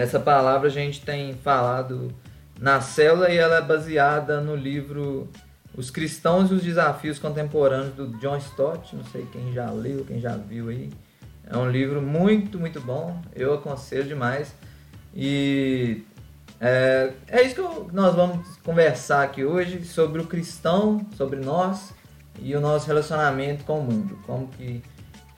[0.00, 2.10] Essa palavra a gente tem falado
[2.58, 5.28] na célula e ela é baseada no livro
[5.76, 8.96] Os Cristãos e os Desafios Contemporâneos do John Stott.
[8.96, 10.90] Não sei quem já leu, quem já viu aí.
[11.46, 13.20] É um livro muito, muito bom.
[13.36, 14.54] Eu aconselho demais.
[15.14, 16.02] E
[16.58, 21.92] é, é isso que nós vamos conversar aqui hoje sobre o cristão, sobre nós
[22.38, 24.18] e o nosso relacionamento com o mundo.
[24.24, 24.82] Como que,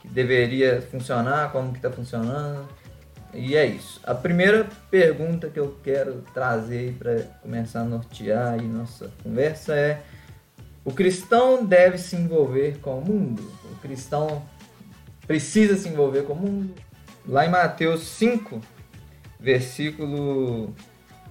[0.01, 2.65] que deveria funcionar, como que está funcionando.
[3.35, 4.01] E é isso.
[4.05, 10.03] A primeira pergunta que eu quero trazer para começar a nortear aí nossa conversa é:
[10.85, 13.43] o cristão deve se envolver com o mundo?
[13.71, 14.43] O cristão
[15.27, 16.75] precisa se envolver com o mundo?
[17.27, 18.61] Lá em Mateus 5,
[19.41, 20.75] versículo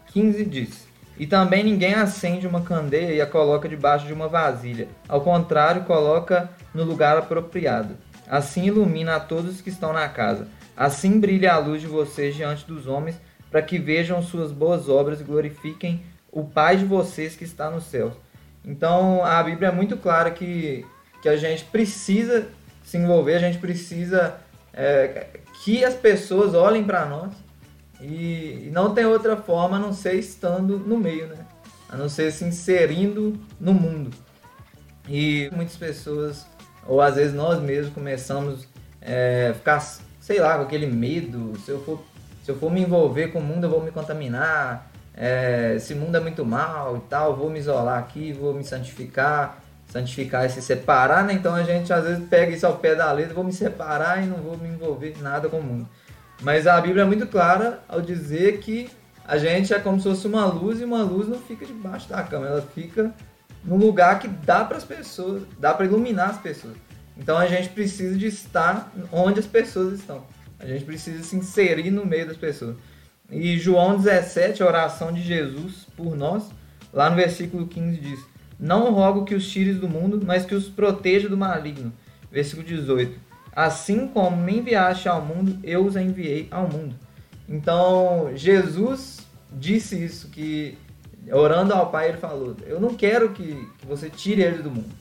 [0.08, 0.88] 15 diz:
[1.20, 4.88] E também ninguém acende uma candeia e a coloca debaixo de uma vasilha.
[5.08, 7.96] Ao contrário, coloca no lugar apropriado.
[8.28, 10.48] Assim ilumina a todos que estão na casa.
[10.76, 13.20] Assim brilha a luz de vocês diante dos homens,
[13.50, 17.82] para que vejam suas boas obras e glorifiquem o Pai de vocês que está no
[17.82, 18.16] céu.
[18.64, 20.86] Então a Bíblia é muito clara que,
[21.22, 22.48] que a gente precisa
[22.84, 24.36] se envolver, a gente precisa
[24.74, 25.28] é,
[25.64, 27.34] que as pessoas olhem para nós
[28.00, 31.46] e, e, não tem outra forma a não ser estando no meio, né?
[31.90, 34.10] A não ser se inserindo no mundo.
[35.08, 36.48] E muitas pessoas,
[36.88, 38.66] ou às vezes nós mesmos, começamos a
[39.02, 39.84] é, ficar,
[40.22, 41.58] sei lá, com aquele medo.
[41.66, 42.02] Se eu for,
[42.44, 44.90] se eu for me envolver com o mundo, eu vou me contaminar.
[45.14, 49.60] É, esse mundo é muito mal e tal, vou me isolar aqui, vou me santificar.
[49.92, 51.34] Santificar é se separar, né?
[51.34, 54.26] Então a gente às vezes pega isso ao pé da letra, vou me separar e
[54.26, 55.90] não vou me envolver nada com o mundo.
[56.42, 58.90] Mas a Bíblia é muito clara ao dizer que
[59.28, 62.24] a gente é como se fosse uma luz e uma luz não fica debaixo da
[62.24, 63.14] cama, ela fica
[63.64, 66.76] num lugar que dá para as pessoas, dá para iluminar as pessoas.
[67.22, 70.26] Então a gente precisa de estar onde as pessoas estão.
[70.60, 72.76] A gente precisa se inserir no meio das pessoas.
[73.30, 76.50] E João 17, a oração de Jesus por nós,
[76.92, 78.20] lá no versículo 15 diz:
[78.60, 81.94] Não rogo que os tires do mundo, mas que os proteja do maligno.
[82.32, 83.20] Versículo 18
[83.56, 86.96] Assim como me enviaste ao mundo, eu os enviei ao mundo.
[87.48, 89.20] Então, Jesus
[89.52, 90.76] disse isso, que
[91.32, 95.01] orando ao Pai, ele falou: Eu não quero que, que você tire ele do mundo.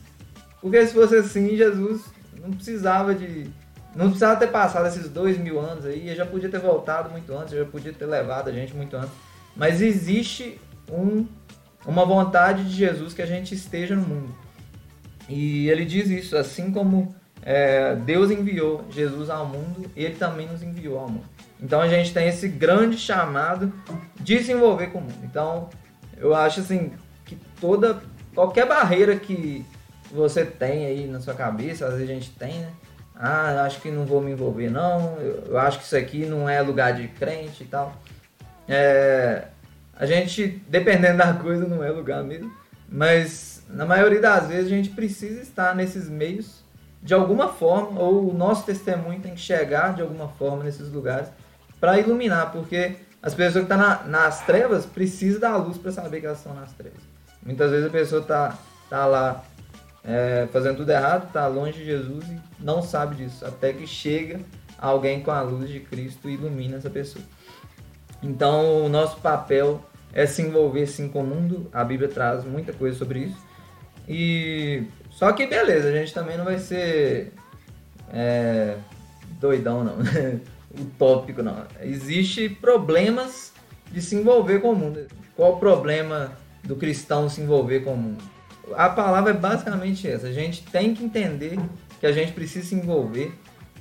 [0.60, 2.03] Porque se fosse assim, Jesus
[2.41, 3.48] não precisava de.
[3.94, 7.32] Não precisava ter passado esses dois mil anos aí, ele já podia ter voltado muito
[7.34, 9.10] antes, já podia ter levado a gente muito antes.
[9.56, 11.26] Mas existe um,
[11.84, 14.34] uma vontade de Jesus que a gente esteja no mundo.
[15.28, 20.62] E ele diz isso, assim como é, Deus enviou Jesus ao mundo, ele também nos
[20.62, 21.27] enviou ao mundo.
[21.60, 23.72] Então a gente tem esse grande chamado
[24.21, 25.19] de se envolver com o mundo.
[25.25, 25.69] Então
[26.16, 26.92] eu acho assim
[27.25, 28.00] que toda
[28.34, 29.65] qualquer barreira que
[30.10, 32.71] você tem aí na sua cabeça, às vezes a gente tem, né?
[33.15, 36.60] Ah, acho que não vou me envolver não, eu acho que isso aqui não é
[36.62, 37.94] lugar de crente e tal.
[38.66, 39.44] É,
[39.94, 42.50] a gente, dependendo da coisa, não é lugar mesmo.
[42.88, 46.60] Mas na maioria das vezes a gente precisa estar nesses meios
[47.03, 51.28] de alguma forma, ou o nosso testemunho tem que chegar de alguma forma nesses lugares
[51.81, 55.92] para iluminar, porque as pessoas que estão tá na, nas trevas precisam da luz para
[55.92, 57.00] saber que elas estão nas trevas.
[57.42, 58.59] Muitas vezes a pessoa está
[58.91, 59.42] tá lá
[60.05, 64.41] é, fazendo tudo errado, está longe de Jesus e não sabe disso, até que chega
[64.78, 67.25] alguém com a luz de Cristo e ilumina essa pessoa.
[68.22, 72.72] Então, o nosso papel é se envolver sim com o mundo, a Bíblia traz muita
[72.72, 73.39] coisa sobre isso.
[74.09, 77.33] E só que beleza, a gente também não vai ser
[78.12, 78.77] é,
[79.39, 79.99] doidão não,
[80.81, 81.65] utópico não.
[81.81, 83.53] Existe problemas
[83.91, 85.06] de se envolver com o mundo.
[85.37, 86.33] Qual o problema
[86.65, 88.22] do cristão se envolver com o mundo?
[88.75, 90.26] A palavra é basicamente essa.
[90.26, 91.58] A gente tem que entender
[91.98, 93.32] que a gente precisa se envolver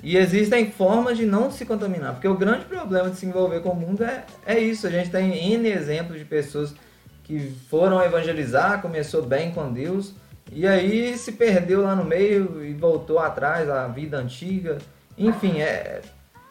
[0.01, 3.69] e existem formas de não se contaminar, porque o grande problema de se envolver com
[3.69, 4.87] o mundo é, é isso.
[4.87, 6.73] A gente tem N exemplos de pessoas
[7.23, 10.13] que foram evangelizar, começou bem com Deus,
[10.51, 14.77] e aí se perdeu lá no meio e voltou atrás à vida antiga.
[15.17, 16.01] Enfim, é,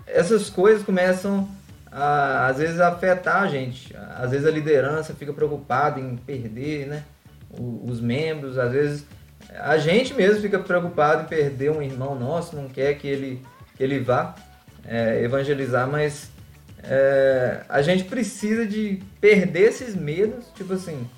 [0.06, 1.48] essas coisas começam
[1.90, 3.96] a, às vezes a afetar a gente.
[3.96, 7.04] Às vezes a liderança fica preocupada em perder né,
[7.50, 9.06] os membros, às vezes
[9.60, 13.42] a gente mesmo fica preocupado em perder um irmão nosso, não quer que ele,
[13.76, 14.34] que ele vá
[14.84, 16.30] é, evangelizar, mas
[16.82, 21.08] é, a gente precisa de perder esses medos, tipo assim,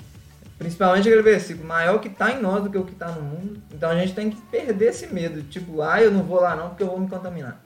[0.61, 3.63] Principalmente aquele versículo, maior que está em nós do que o que está no mundo.
[3.73, 6.69] Então a gente tem que perder esse medo, tipo, ah, eu não vou lá não
[6.69, 7.65] porque eu vou me contaminar.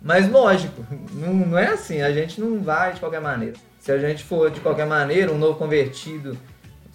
[0.00, 0.82] Mas lógico,
[1.12, 3.56] não, não é assim, a gente não vai de qualquer maneira.
[3.78, 6.34] Se a gente for de qualquer maneira, um novo convertido,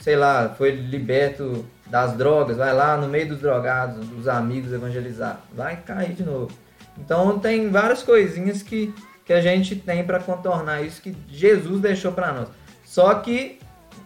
[0.06, 5.40] sei lá, foi liberto das drogas, vai lá no meio dos drogados, dos amigos evangelizar,
[5.52, 6.52] vai cair de novo.
[6.96, 8.94] Então tem várias coisinhas que,
[9.25, 12.50] que a gente tem para contornar isso que Jesus deixou para nós.
[12.84, 13.57] Só que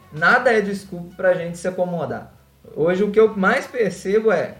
[0.10, 2.32] nada é desculpa para a gente se acomodar.
[2.78, 4.56] Hoje o que eu mais percebo é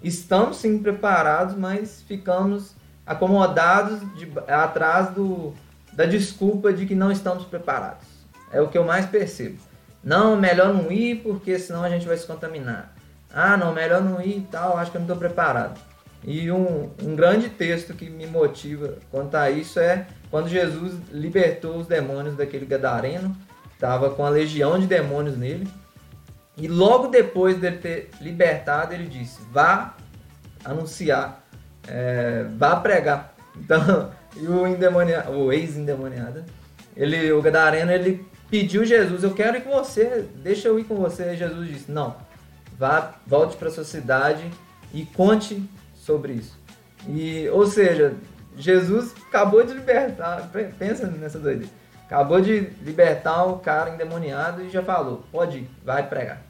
[0.00, 5.52] estamos sim preparados, mas ficamos acomodados de, atrás do,
[5.92, 8.06] da desculpa de que não estamos preparados.
[8.52, 9.65] É o que eu mais percebo.
[10.06, 12.94] Não, melhor não ir porque senão a gente vai se contaminar.
[13.34, 15.80] Ah, não, melhor não ir e tal, acho que eu não estou preparado.
[16.22, 21.76] E um, um grande texto que me motiva quanto a isso é quando Jesus libertou
[21.76, 23.36] os demônios daquele gadareno,
[23.74, 25.66] estava com a legião de demônios nele,
[26.56, 29.96] e logo depois dele ter libertado, ele disse: vá
[30.64, 31.44] anunciar,
[31.88, 33.34] é, vá pregar.
[33.56, 34.62] Então, e o,
[35.36, 36.44] o ex-endemoniado,
[36.96, 40.96] ele, o gadareno, ele pediu Jesus: eu quero ir com você, deixa eu ir com
[40.96, 41.36] você.
[41.36, 42.16] Jesus disse: não,
[42.78, 44.50] vá, volte para sua cidade
[44.92, 45.62] e conte
[45.94, 46.58] sobre isso.
[47.08, 48.14] E, ou seja,
[48.56, 51.72] Jesus acabou de libertar, pensa nessa doideira.
[52.06, 56.40] Acabou de libertar o cara endemoniado e já falou, pode ir, vai pregar.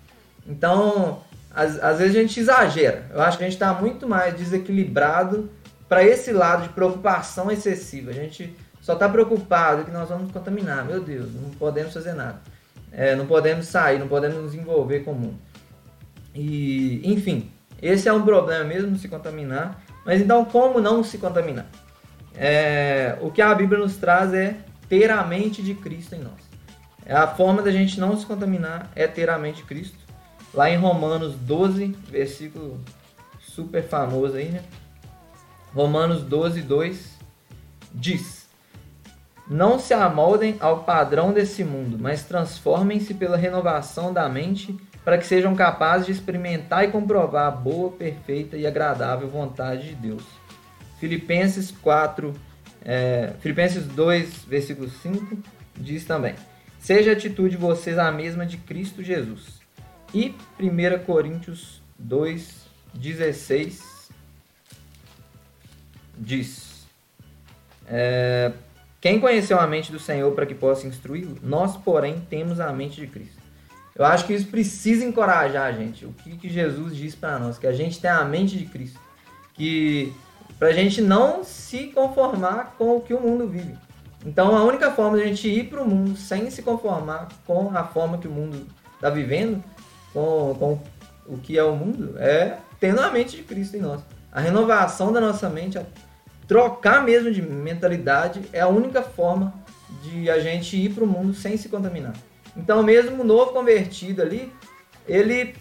[0.47, 3.07] Então, às, às vezes a gente exagera.
[3.13, 5.51] Eu acho que a gente está muito mais desequilibrado
[5.89, 8.11] para esse lado de preocupação excessiva.
[8.11, 8.55] A gente
[8.87, 10.85] só está preocupado que nós vamos contaminar.
[10.85, 12.41] Meu Deus, não podemos fazer nada.
[12.93, 15.39] É, não podemos sair, não podemos nos envolver com o mundo.
[16.33, 17.51] E, enfim,
[17.83, 19.83] esse é um problema mesmo se contaminar.
[20.05, 21.67] Mas então, como não se contaminar?
[22.33, 24.57] É, o que a Bíblia nos traz é
[24.89, 26.49] ter a mente de Cristo em nós.
[27.05, 29.99] É a forma da gente não se contaminar é ter a mente de Cristo.
[30.55, 32.81] Lá em Romanos 12, versículo
[33.41, 34.63] super famoso aí, né?
[35.75, 37.17] Romanos 12, 2
[37.93, 38.36] diz:
[39.49, 45.27] Não se amoldem ao padrão desse mundo, mas transformem-se pela renovação da mente para que
[45.27, 50.25] sejam capazes de experimentar e comprovar a boa, perfeita e agradável vontade de Deus.
[50.99, 52.35] Filipenses 4,
[52.85, 55.39] é, Filipenses 2, versículo 5,
[55.77, 56.35] diz também:
[56.81, 59.61] Seja a atitude de vocês a mesma de Cristo Jesus.
[60.13, 64.11] E 1 Coríntios 2, 16
[66.19, 66.87] diz:
[67.87, 68.53] é,
[69.07, 71.37] Quem conheceu a mente do Senhor para que possa instruí-lo?
[71.41, 73.41] Nós, porém, temos a mente de Cristo.
[73.95, 76.05] Eu acho que isso precisa encorajar a gente.
[76.05, 77.57] O que, que Jesus diz para nós?
[77.57, 78.99] Que a gente tem a mente de Cristo.
[79.55, 80.13] Que
[80.59, 83.79] para a gente não se conformar com o que o mundo vive.
[84.25, 87.71] Então a única forma de a gente ir para o mundo sem se conformar com
[87.77, 88.67] a forma que o mundo
[88.97, 89.63] está vivendo,
[90.13, 90.81] com, com
[91.33, 94.01] o que é o mundo, é tendo a mente de Cristo em nós.
[94.33, 95.79] A renovação da nossa mente,
[96.47, 99.53] trocar mesmo de mentalidade, é a única forma
[100.03, 102.15] de a gente ir para o mundo sem se contaminar.
[102.57, 104.53] Então, mesmo o novo convertido ali,
[105.07, 105.55] ele,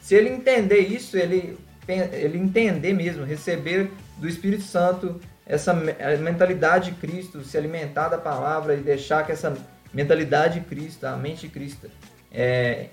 [0.00, 1.56] se ele entender isso, ele,
[1.88, 8.74] ele entender mesmo, receber do Espírito Santo essa mentalidade de Cristo, se alimentar da palavra
[8.74, 9.56] e deixar que essa
[9.94, 11.88] mentalidade de Cristo, a mente de Cristo,
[12.32, 12.88] é,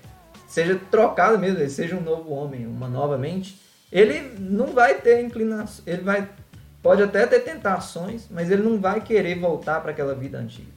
[0.46, 3.60] seja trocada mesmo, seja um novo homem, uma nova mente,
[3.90, 6.28] ele não vai ter inclinação, ele vai
[6.84, 10.74] pode até ter tentações, mas ele não vai querer voltar para aquela vida antiga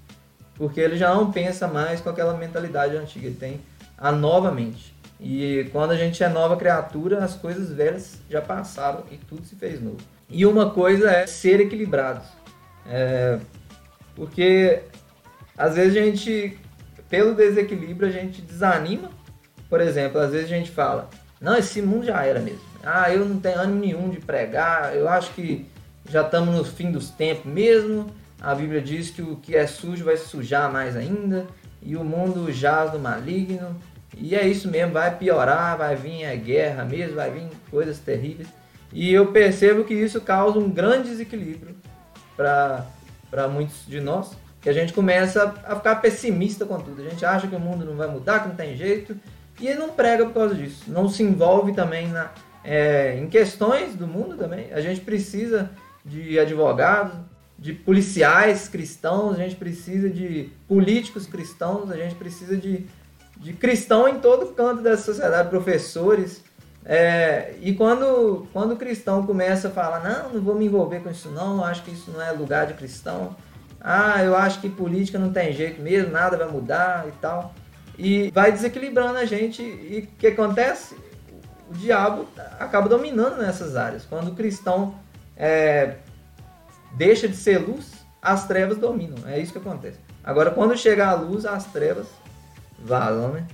[0.58, 3.62] porque ele já não pensa mais com aquela mentalidade antiga, ele tem
[3.98, 4.96] a nova mente.
[5.20, 9.56] E quando a gente é nova criatura, as coisas velhas já passaram e tudo se
[9.56, 9.98] fez novo.
[10.30, 12.28] E uma coisa é ser equilibrados.
[12.90, 13.40] É,
[14.16, 14.84] porque
[15.58, 16.60] às vezes a gente,
[17.10, 19.10] pelo desequilíbrio, a gente desanima.
[19.70, 21.10] Por exemplo, às vezes a gente fala,
[21.42, 22.62] não, esse mundo já era mesmo.
[22.84, 25.68] Ah, eu não tenho ânimo nenhum de pregar, eu acho que
[26.10, 28.08] já estamos no fim dos tempos mesmo.
[28.42, 31.48] A Bíblia diz que o que é sujo vai sujar mais ainda,
[31.82, 33.76] e o mundo jaz do maligno,
[34.16, 38.48] e é isso mesmo, vai piorar, vai vir a guerra mesmo, vai vir coisas terríveis.
[38.94, 41.76] E eu percebo que isso causa um grande desequilíbrio
[42.36, 47.02] para muitos de nós, que a gente começa a ficar pessimista com tudo.
[47.02, 49.16] A gente acha que o mundo não vai mudar, que não tem jeito,
[49.60, 50.84] e não prega por causa disso.
[50.88, 52.32] Não se envolve também na,
[52.64, 54.72] é, em questões do mundo também.
[54.72, 55.72] A gente precisa
[56.08, 57.14] de advogados,
[57.60, 62.86] de policiais cristãos, a gente precisa de políticos cristãos, a gente precisa de,
[63.38, 66.44] de cristão em todo canto da sociedade, professores.
[66.86, 71.10] É, e quando, quando o cristão começa a falar, não, não vou me envolver com
[71.10, 73.36] isso não, acho que isso não é lugar de cristão,
[73.82, 77.54] ah, eu acho que política não tem jeito mesmo, nada vai mudar e tal.
[77.98, 79.62] E vai desequilibrando a gente.
[79.62, 80.96] E o que acontece?
[81.70, 82.28] O diabo
[82.60, 84.06] acaba dominando nessas áreas.
[84.06, 84.96] Quando o cristão
[85.38, 85.96] é,
[86.94, 87.92] deixa de ser luz,
[88.22, 89.28] as trevas dominam.
[89.28, 90.00] É isso que acontece.
[90.24, 92.08] Agora, quando chega a luz, as trevas
[92.80, 93.48] vazam, né?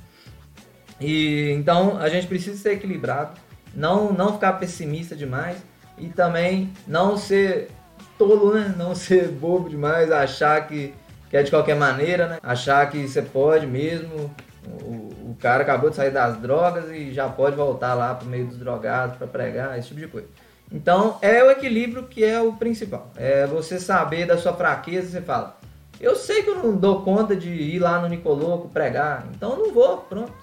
[0.99, 3.37] E então a gente precisa ser equilibrado,
[3.75, 5.57] não não ficar pessimista demais
[5.97, 7.69] e também não ser
[8.17, 8.73] tolo, né?
[8.77, 10.93] Não ser bobo demais, achar que,
[11.29, 12.39] que é de qualquer maneira, né?
[12.41, 14.33] Achar que você pode mesmo.
[14.65, 18.47] O, o cara acabou de sair das drogas e já pode voltar lá pro meio
[18.47, 20.27] dos drogados para pregar, esse tipo de coisa.
[20.73, 23.11] Então, é o equilíbrio que é o principal.
[23.15, 25.57] É você saber da sua fraqueza, você fala,
[26.01, 29.57] eu sei que eu não dou conta de ir lá no Nicoloco pregar, então eu
[29.57, 30.33] não vou, pronto.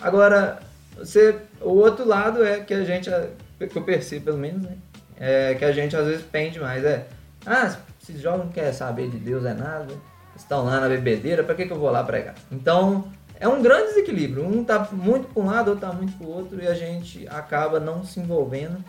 [0.00, 0.58] Agora,
[0.96, 3.10] você, o outro lado é que a gente,
[3.58, 4.76] que eu percebo pelo menos, né?
[5.20, 7.06] É que a gente às vezes pende mais, é,
[7.46, 9.94] ah, esses jovens não querem saber de Deus é nada,
[10.34, 12.34] estão lá na bebedeira, para que, que eu vou lá pregar?
[12.50, 14.46] Então, é um grande desequilíbrio.
[14.46, 17.28] Um tá muito para um lado, outro tá muito para o outro, e a gente
[17.28, 18.82] acaba não se envolvendo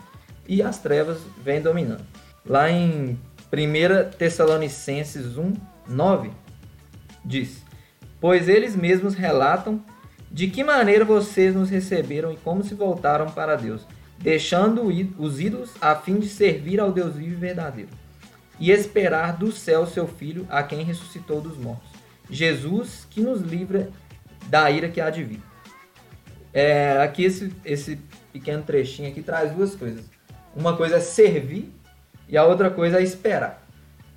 [0.48, 2.04] e as trevas vêm dominando.
[2.44, 3.18] Lá em
[3.52, 5.52] 1 Tessalonicenses 1,
[5.88, 6.30] 9,
[7.24, 7.62] diz:
[8.20, 9.82] Pois eles mesmos relatam
[10.30, 13.86] de que maneira vocês nos receberam e como se voltaram para Deus,
[14.18, 14.84] deixando
[15.18, 17.90] os ídolos a fim de servir ao Deus vivo e verdadeiro,
[18.58, 21.90] e esperar do céu seu Filho, a quem ressuscitou dos mortos,
[22.28, 23.90] Jesus, que nos livra
[24.48, 25.42] da ira que há de vir.
[26.52, 27.98] É, aqui esse, esse
[28.32, 30.15] pequeno trechinho aqui traz duas coisas.
[30.56, 31.70] Uma coisa é servir
[32.28, 33.62] e a outra coisa é esperar.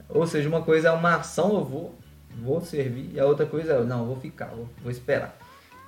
[0.08, 1.96] Ou seja, uma coisa é uma ação, eu vou,
[2.42, 5.38] vou servir, e a outra coisa é, não, vou ficar, vou, vou esperar.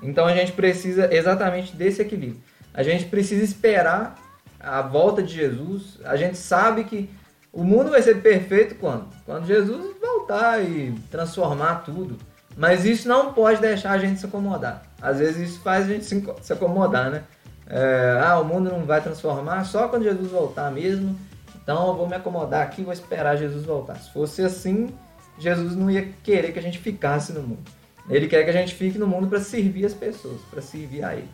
[0.04, 2.42] Então a gente precisa exatamente desse equilíbrio.
[2.74, 4.16] A gente precisa esperar
[4.60, 5.98] a volta de Jesus.
[6.04, 7.10] A gente sabe que
[7.52, 9.08] o mundo vai ser perfeito quando?
[9.26, 12.18] Quando Jesus voltar e transformar tudo.
[12.58, 14.84] Mas isso não pode deixar a gente se acomodar.
[15.02, 17.24] Às vezes isso faz a gente se acomodar, né?
[17.68, 21.18] É, ah, o mundo não vai transformar só quando Jesus voltar mesmo.
[21.64, 23.96] Então eu vou me acomodar aqui, vou esperar Jesus voltar.
[23.96, 24.90] Se fosse assim,
[25.38, 27.70] Jesus não ia querer que a gente ficasse no mundo.
[28.10, 31.16] Ele quer que a gente fique no mundo para servir as pessoas, para servir a
[31.16, 31.30] Ele.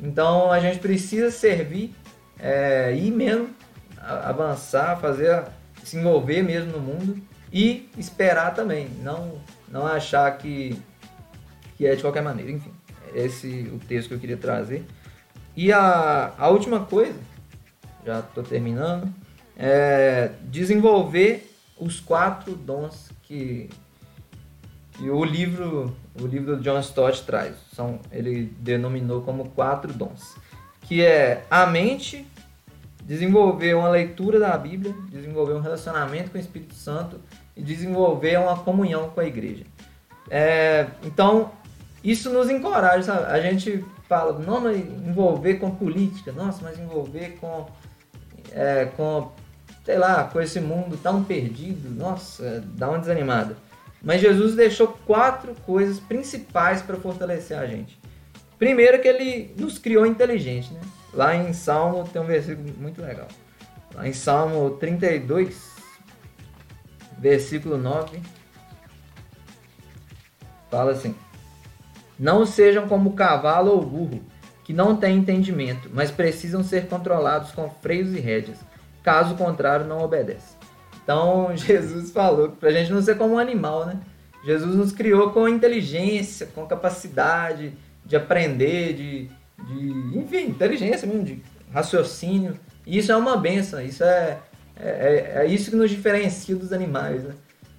[0.00, 1.94] Então a gente precisa servir
[2.38, 3.50] é, mesmo
[4.00, 5.44] avançar, fazer,
[5.84, 7.22] se envolver mesmo no mundo
[7.52, 10.76] e esperar também, não, não achar que,
[11.76, 12.50] que é de qualquer maneira.
[12.50, 12.72] Enfim,
[13.14, 14.84] esse é o texto que eu queria trazer.
[15.56, 17.18] E a, a última coisa,
[18.04, 19.12] já estou terminando,
[19.56, 23.68] é desenvolver os quatro dons que
[25.00, 30.36] e o livro, o livro do John Stott traz, são, ele denominou como quatro dons,
[30.82, 32.26] que é a mente,
[33.02, 37.18] desenvolver uma leitura da Bíblia, desenvolver um relacionamento com o Espírito Santo
[37.56, 39.64] e desenvolver uma comunhão com a igreja.
[40.30, 41.50] É, então,
[42.04, 43.24] isso nos encoraja, sabe?
[43.24, 47.66] A gente fala, não envolver com política, nossa, mas envolver com,
[48.50, 49.32] é, com,
[49.86, 53.56] sei lá, com esse mundo tão perdido, nossa, dá uma desanimada.
[54.02, 57.98] Mas Jesus deixou quatro coisas principais para fortalecer a gente.
[58.58, 60.80] Primeiro que ele nos criou inteligente, né?
[61.14, 63.28] Lá em Salmo tem um versículo muito legal.
[63.94, 65.70] Lá em Salmo 32,
[67.18, 68.20] versículo 9,
[70.70, 71.14] fala assim:
[72.22, 74.22] Não sejam como cavalo ou burro,
[74.62, 78.58] que não têm entendimento, mas precisam ser controlados com freios e rédeas.
[79.02, 80.56] Caso contrário, não obedecem.
[81.02, 83.98] Então Jesus falou para a gente não ser como um animal, né?
[84.44, 87.72] Jesus nos criou com inteligência, com capacidade
[88.06, 89.28] de aprender, de,
[89.66, 92.54] de enfim, inteligência mesmo, de raciocínio.
[92.86, 94.38] E isso é uma benção, isso é,
[94.76, 97.34] é, é, é isso que nos diferencia dos animais, né?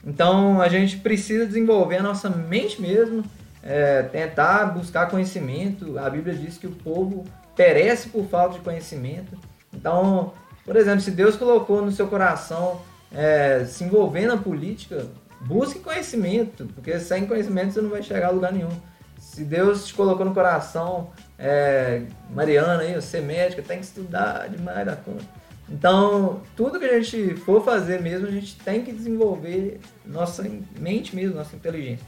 [0.05, 3.23] Então a gente precisa desenvolver a nossa mente mesmo,
[3.63, 5.97] é, tentar buscar conhecimento.
[5.97, 7.23] A Bíblia diz que o povo
[7.55, 9.37] perece por falta de conhecimento.
[9.73, 10.33] Então,
[10.65, 15.07] por exemplo, se Deus colocou no seu coração é, se envolver na política,
[15.41, 18.71] busque conhecimento, porque sem conhecimento você não vai chegar a lugar nenhum.
[19.19, 24.85] Se Deus te colocou no coração, é, Mariana, aí, é médica, tem que estudar demais
[24.85, 25.23] da conta.
[25.69, 30.45] Então, tudo que a gente for fazer mesmo, a gente tem que desenvolver nossa
[30.77, 32.05] mente mesmo, nossa inteligência.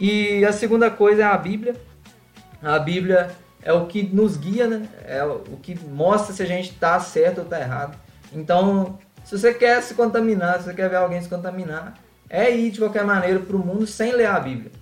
[0.00, 1.76] E a segunda coisa é a Bíblia.
[2.62, 3.30] A Bíblia
[3.62, 4.88] é o que nos guia, né?
[5.06, 7.98] É o que mostra se a gente está certo ou está errado.
[8.32, 11.98] Então, se você quer se contaminar, se você quer ver alguém se contaminar,
[12.30, 14.72] é ir de qualquer maneira para o mundo sem ler a Bíblia.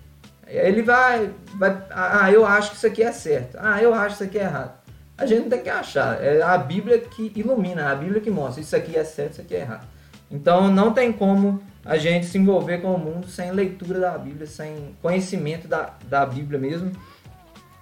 [0.47, 3.57] Ele vai, vai, ah, eu acho que isso aqui é certo.
[3.59, 4.79] Ah, eu acho que isso aqui é errado.
[5.17, 6.23] A gente não tem que achar.
[6.23, 8.61] É a Bíblia que ilumina, a Bíblia que mostra.
[8.61, 9.85] Isso aqui é certo, isso aqui é errado.
[10.29, 14.45] Então não tem como a gente se envolver com o mundo sem leitura da Bíblia,
[14.45, 16.91] sem conhecimento da, da Bíblia mesmo.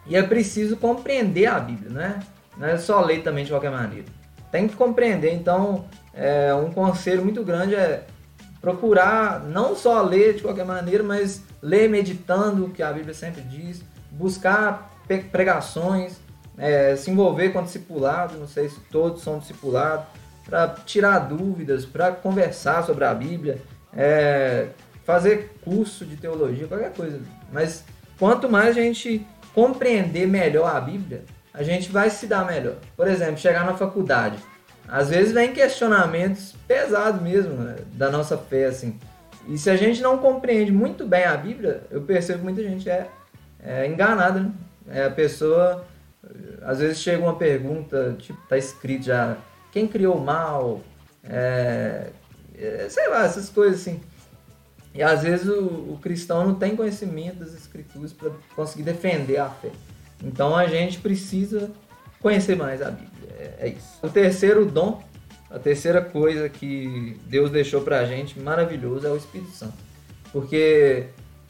[0.05, 2.19] E é preciso compreender a Bíblia, né?
[2.57, 4.05] Não é só ler também de qualquer maneira
[4.51, 5.33] tem que compreender.
[5.33, 8.05] Então, é, um conselho muito grande é
[8.61, 13.41] procurar não só ler de qualquer maneira, mas ler meditando, o que a Bíblia sempre
[13.41, 14.91] diz, buscar
[15.31, 16.17] pregações,
[16.57, 20.05] é, se envolver com discipulado, não sei se todos são discipulados,
[20.47, 23.61] para tirar dúvidas, para conversar sobre a Bíblia,
[23.95, 24.67] é,
[25.03, 27.19] fazer curso de teologia, qualquer coisa.
[27.51, 27.83] Mas
[28.17, 31.23] quanto mais a gente compreender melhor a Bíblia,
[31.53, 32.75] a gente vai se dar melhor.
[32.95, 34.37] Por exemplo, chegar na faculdade.
[34.87, 38.97] Às vezes vem questionamentos pesados mesmo né, da nossa fé, assim.
[39.47, 42.89] E se a gente não compreende muito bem a Bíblia, eu percebo que muita gente
[42.89, 43.07] é,
[43.61, 44.51] é enganada, né?
[44.89, 45.85] É, a pessoa,
[46.61, 49.37] às vezes chega uma pergunta, tipo, tá escrito já,
[49.77, 50.81] quem criou o mal?
[51.23, 52.09] É,
[52.57, 54.01] é, sei lá, essas coisas assim.
[54.95, 59.47] E às vezes o, o cristão não tem conhecimento das escrituras para conseguir defender a
[59.47, 59.69] fé.
[60.23, 61.69] Então a gente precisa
[62.19, 63.29] conhecer mais a Bíblia.
[63.37, 63.99] É, é isso.
[64.01, 65.03] O terceiro dom,
[65.51, 69.77] a terceira coisa que Deus deixou para a gente maravilhoso é o Espírito Santo.
[70.31, 71.09] Porque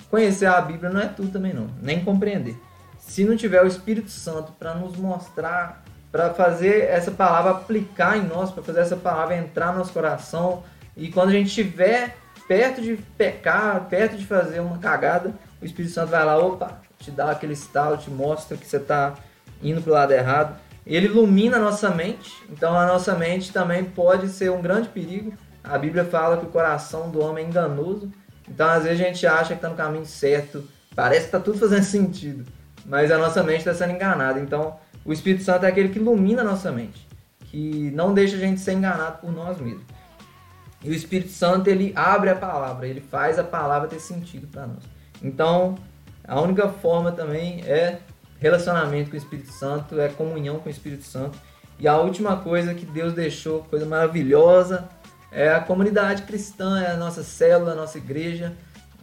[0.09, 2.57] conhecer a Bíblia não é tudo também não, nem compreender.
[2.99, 5.86] Se não tiver o Espírito Santo para nos mostrar,
[6.17, 10.63] para fazer essa palavra aplicar em nós, para fazer essa palavra entrar no nosso coração,
[10.95, 15.31] e quando a gente estiver perto de pecar, perto de fazer uma cagada,
[15.61, 19.13] o Espírito Santo vai lá, opa, te dá aquele estalo, te mostra que você está
[19.61, 20.57] indo para o lado errado.
[20.87, 25.33] Ele ilumina a nossa mente, então a nossa mente também pode ser um grande perigo.
[25.63, 28.11] A Bíblia fala que o coração do homem é enganoso,
[28.49, 31.59] então às vezes a gente acha que está no caminho certo, parece que está tudo
[31.59, 32.43] fazendo sentido,
[32.87, 34.39] mas a nossa mente está sendo enganada.
[34.39, 37.07] Então o Espírito Santo é aquele que ilumina a nossa mente,
[37.45, 39.85] que não deixa a gente ser enganado por nós mesmos.
[40.83, 44.67] E o Espírito Santo ele abre a palavra, ele faz a palavra ter sentido para
[44.67, 44.83] nós.
[45.23, 45.75] Então,
[46.27, 47.99] a única forma também é
[48.37, 51.39] relacionamento com o Espírito Santo, é comunhão com o Espírito Santo.
[51.79, 54.89] E a última coisa que Deus deixou, coisa maravilhosa,
[55.31, 58.53] é a comunidade cristã, é a nossa célula, a nossa igreja,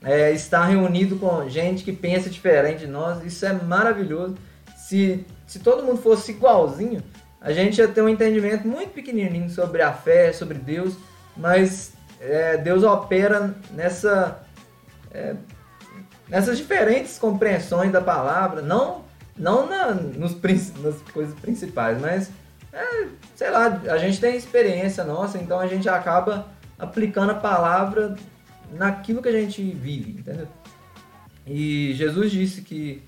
[0.02, 3.24] é estar reunido com gente que pensa diferente de nós.
[3.24, 4.36] Isso é maravilhoso.
[4.94, 7.02] Se, se todo mundo fosse igualzinho,
[7.40, 10.96] a gente ia ter um entendimento muito pequenininho sobre a fé, sobre Deus
[11.36, 14.40] mas é, Deus opera nessa,
[15.10, 15.34] é,
[16.28, 19.04] nessas diferentes compreensões da palavra, não,
[19.36, 20.40] não na, nos,
[20.80, 22.30] nas coisas principais, mas
[22.72, 26.46] é, sei lá, a gente tem experiência nossa, então a gente acaba
[26.78, 28.16] aplicando a palavra
[28.72, 30.48] naquilo que a gente vive, entendeu?
[31.46, 33.02] E Jesus disse que,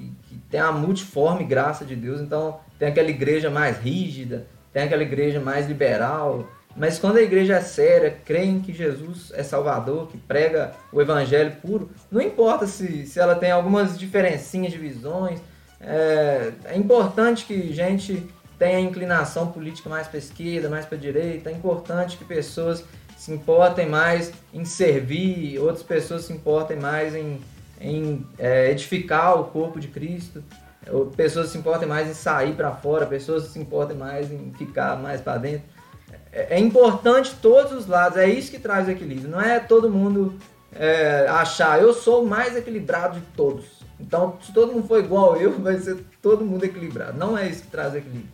[0.00, 4.84] que, que, tem a multiforme graça de Deus, então tem aquela igreja mais rígida, tem
[4.84, 9.42] aquela igreja mais liberal, mas quando a igreja é séria, crê em que Jesus é
[9.42, 14.78] Salvador, que prega o evangelho puro, não importa se, se ela tem algumas diferencinhas de
[14.78, 15.40] visões,
[15.80, 18.26] é, é importante que gente
[18.58, 22.84] tenha inclinação política mais para esquerda, mais para direita, é importante que pessoas
[23.16, 27.40] se importem mais em servir, outras pessoas se importem mais em,
[27.80, 30.44] em é, edificar o corpo de Cristo,
[31.16, 35.20] pessoas se importem mais em sair para fora, pessoas se importem mais em ficar mais
[35.20, 35.62] para dentro.
[36.32, 39.30] É, é importante todos os lados, é isso que traz o equilíbrio.
[39.30, 40.34] Não é todo mundo
[40.74, 43.80] é, achar, eu sou o mais equilibrado de todos.
[43.98, 47.18] Então, se todo mundo for igual eu, vai ser todo mundo equilibrado.
[47.18, 48.30] Não é isso que traz o equilíbrio.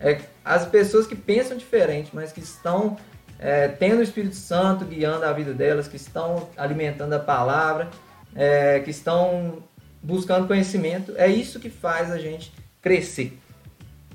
[0.00, 2.96] É as pessoas que pensam diferente, mas que estão
[3.38, 7.90] é, tendo o Espírito Santo guiando a vida delas, que estão alimentando a palavra,
[8.34, 9.62] é, que estão
[10.02, 13.38] buscando conhecimento, é isso que faz a gente crescer.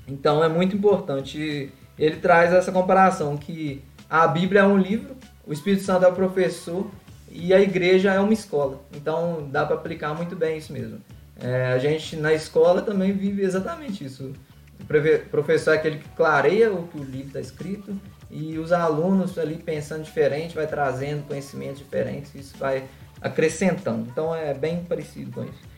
[0.08, 5.52] Então é muito importante ele traz essa comparação que a Bíblia é um livro, o
[5.52, 6.90] Espírito Santo é o professor
[7.30, 8.82] e a igreja é uma escola.
[8.96, 11.02] Então dá para aplicar muito bem isso mesmo.
[11.40, 14.34] É, a gente na escola também vive exatamente isso.
[14.80, 18.00] O professor é aquele que clareia o que o livro está escrito
[18.30, 22.84] e os alunos ali pensando diferente, vai trazendo conhecimentos diferentes, isso vai
[23.22, 24.08] acrescentando.
[24.10, 25.78] Então é bem parecido com isso.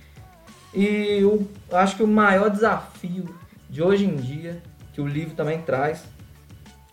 [0.74, 3.36] E eu acho que o maior desafio
[3.70, 4.62] de hoje em dia
[5.00, 6.04] que o livro também traz,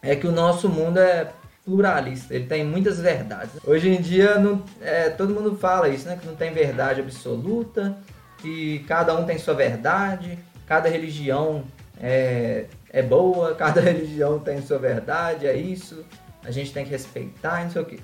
[0.00, 1.32] é que o nosso mundo é
[1.64, 3.50] pluralista, ele tem muitas verdades.
[3.64, 6.16] Hoje em dia não, é, todo mundo fala isso, né?
[6.16, 7.98] Que não tem verdade absoluta,
[8.38, 11.64] que cada um tem sua verdade, cada religião
[12.00, 16.04] é, é boa, cada religião tem sua verdade, é isso,
[16.44, 17.98] a gente tem que respeitar, não sei o quê.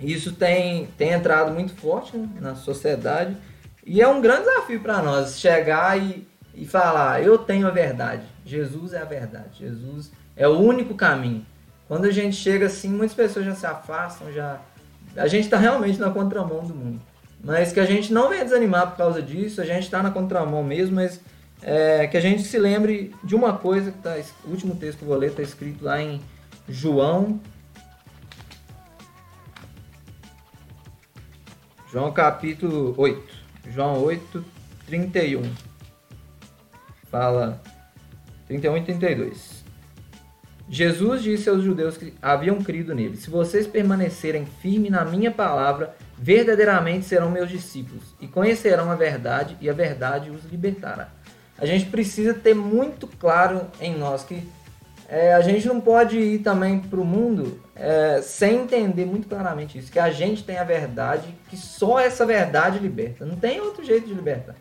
[0.00, 3.36] Isso tem, tem entrado muito forte né, na sociedade
[3.84, 6.26] e é um grande desafio para nós chegar e
[6.58, 8.22] e falar: Eu tenho a verdade.
[8.44, 9.58] Jesus é a verdade.
[9.58, 11.46] Jesus é o único caminho.
[11.86, 14.60] Quando a gente chega assim, muitas pessoas já se afastam, já.
[15.16, 17.00] A gente está realmente na contramão do mundo.
[17.42, 20.62] Mas que a gente não venha desanimar por causa disso, a gente está na contramão
[20.62, 21.20] mesmo, mas
[21.62, 25.04] é, que a gente se lembre de uma coisa que tá, o último texto que
[25.04, 26.20] eu vou ler está escrito lá em
[26.68, 27.40] João.
[31.90, 33.34] João capítulo 8.
[33.70, 34.44] João 8,
[34.86, 35.50] 31
[37.10, 37.62] fala
[38.46, 39.64] 31 e 32.
[40.68, 45.96] Jesus disse aos judeus que haviam crido nele: Se vocês permanecerem firmes na minha palavra,
[46.18, 51.08] verdadeiramente serão meus discípulos e conhecerão a verdade, e a verdade os libertará.
[51.56, 54.46] A gente precisa ter muito claro em nós que
[55.08, 59.78] é, a gente não pode ir também para o mundo é, sem entender muito claramente
[59.78, 63.24] isso, que a gente tem a verdade, que só essa verdade liberta.
[63.24, 64.54] Não tem outro jeito de libertar.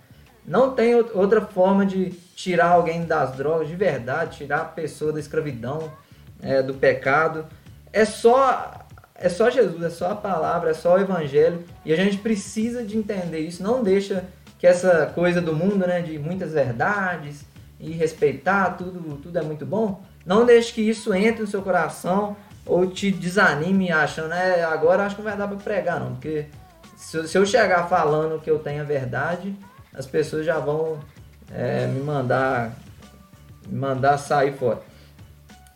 [0.45, 5.19] Não tem outra forma de tirar alguém das drogas de verdade, tirar a pessoa da
[5.19, 5.91] escravidão,
[6.41, 7.45] é, do pecado.
[7.91, 8.86] É só
[9.19, 12.83] é só Jesus, é só a palavra, é só o evangelho e a gente precisa
[12.83, 13.63] de entender isso.
[13.63, 14.23] Não deixa
[14.60, 17.43] que essa coisa do mundo, né, de muitas verdades
[17.79, 20.03] e respeitar tudo, tudo é muito bom.
[20.27, 22.35] Não deixe que isso entre no seu coração
[22.65, 26.47] ou te desanime achando, é, agora acho que não vai dar para pregar não, porque
[26.97, 29.55] se, se eu chegar falando que eu tenho a verdade,
[29.93, 30.99] as pessoas já vão
[31.49, 32.77] é, me mandar
[33.65, 34.81] me mandar sair fora.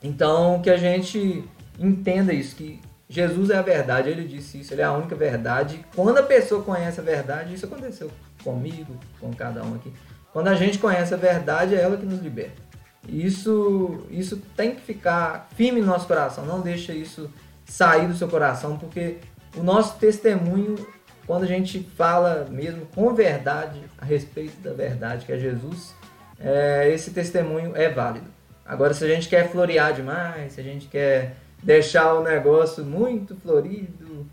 [0.04, 1.46] Então que a gente
[1.80, 5.86] entenda isso, que Jesus é a verdade, ele disse isso, ele é a única verdade.
[5.96, 8.12] Quando a pessoa conhece a verdade, isso aconteceu
[8.44, 9.94] comigo, com cada um aqui.
[10.34, 12.71] Quando a gente conhece a verdade, é ela que nos liberta.
[13.12, 17.30] Isso, isso tem que ficar firme no nosso coração, não deixa isso
[17.66, 19.18] sair do seu coração, porque
[19.56, 20.78] o nosso testemunho
[21.32, 25.94] quando a gente fala mesmo com verdade a respeito da verdade que é Jesus,
[26.40, 28.28] é, esse testemunho é válido.
[28.66, 33.36] Agora, se a gente quer florear demais, se a gente quer deixar o negócio muito
[33.36, 34.26] florido,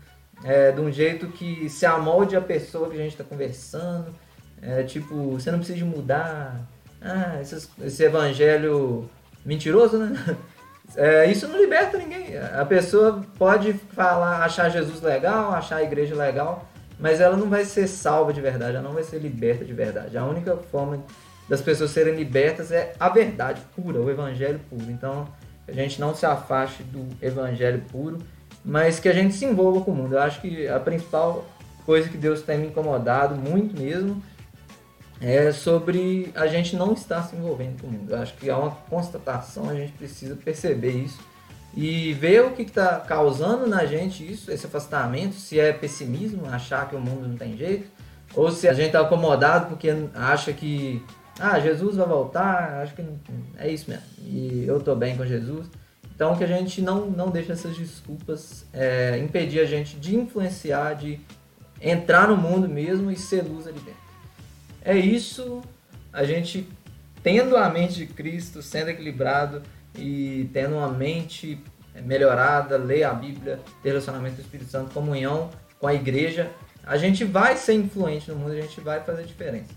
[0.43, 4.13] é, de um jeito que se amolde a pessoa que a gente está conversando,
[4.61, 6.59] é, tipo, você não precisa mudar,
[7.01, 9.09] ah, esse evangelho
[9.45, 10.37] mentiroso, né?
[10.95, 12.35] É, isso não liberta ninguém.
[12.35, 16.67] A pessoa pode falar, achar Jesus legal, achar a igreja legal,
[16.99, 20.17] mas ela não vai ser salva de verdade, ela não vai ser liberta de verdade.
[20.17, 21.03] A única forma
[21.47, 24.89] das pessoas serem libertas é a verdade pura, o evangelho puro.
[24.89, 25.27] Então,
[25.67, 28.17] a gente não se afaste do evangelho puro,
[28.65, 30.15] mas que a gente se envolva com o mundo.
[30.15, 31.45] Eu acho que a principal
[31.85, 34.21] coisa que Deus tem me incomodado muito mesmo
[35.21, 38.11] é sobre a gente não estar se envolvendo com o mundo.
[38.11, 41.19] Eu acho que é uma constatação, a gente precisa perceber isso
[41.75, 46.89] e ver o que está causando na gente isso, esse afastamento, se é pessimismo, achar
[46.89, 47.87] que o mundo não tem jeito,
[48.33, 51.03] ou se a gente está acomodado porque acha que
[51.39, 53.03] ah, Jesus vai voltar, acho que
[53.57, 55.67] é isso mesmo, e eu estou bem com Jesus.
[56.15, 60.95] Então que a gente não, não deixe essas desculpas é, impedir a gente de influenciar,
[60.95, 61.17] de
[61.81, 64.08] entrar no mundo mesmo e ser luz ali dentro.
[64.81, 65.61] É isso,
[66.11, 66.67] a gente
[67.21, 69.61] tendo a mente de Cristo, sendo equilibrado,
[69.95, 71.61] e tendo uma mente
[72.03, 76.49] melhorada, ler a Bíblia, ter relacionamento com o Espírito Santo, comunhão com a igreja,
[76.83, 79.73] a gente vai ser influente no mundo, a gente vai fazer diferença.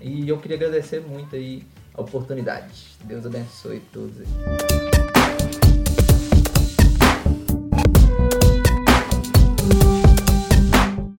[0.00, 1.62] E eu queria agradecer muito aí
[1.94, 2.96] a oportunidade.
[3.04, 4.93] Deus abençoe todos aí.